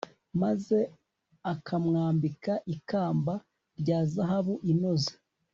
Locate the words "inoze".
4.71-5.13